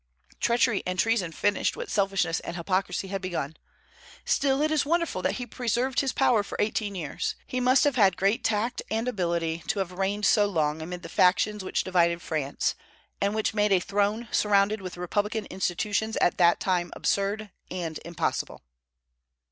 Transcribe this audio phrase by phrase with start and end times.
[0.39, 3.55] Treachery and treason finished what selfishness and hypocrisy had begun.
[4.25, 7.35] Still, it is wonderful that he preserved his power for eighteen years.
[7.45, 11.07] He must have had great tact and ability to have reigned so long amid the
[11.07, 12.73] factions which divided France,
[13.21, 18.63] and which made a throne surrounded with republican institutions at that time absurd and impossible.